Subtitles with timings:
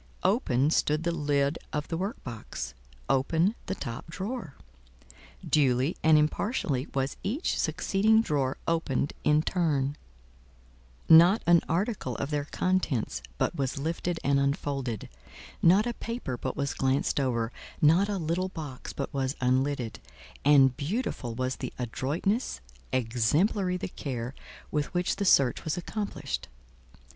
[0.23, 2.73] Open stood the lid of the work box,
[3.07, 4.55] open the top drawer;
[5.47, 9.95] duly and impartially was each succeeding drawer opened in turn:
[11.07, 15.07] not an article of their contents but was lifted and unfolded,
[15.61, 19.99] not a paper but was glanced over, not a little box but was unlidded;
[20.43, 22.59] and beautiful was the adroitness,
[22.91, 24.33] exemplary the care
[24.71, 26.47] with which the search was accomplished.